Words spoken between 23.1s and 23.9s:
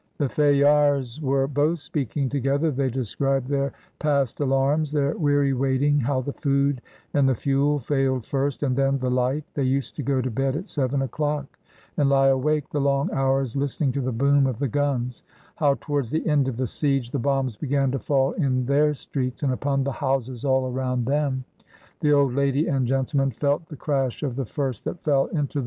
man felt the